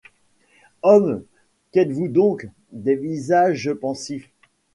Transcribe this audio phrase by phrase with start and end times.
[0.81, 1.21] Hommes,
[1.71, 2.49] qu’êtes-vous donc?
[2.71, 4.31] Des visages pensifs.